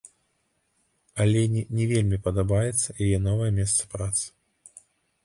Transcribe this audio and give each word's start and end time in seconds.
Алене 1.25 1.61
не 1.79 1.85
вельмі 1.91 2.17
падабаецца 2.29 2.97
яе 3.09 3.17
новае 3.27 3.51
месца 3.59 3.89
працы. 3.93 4.25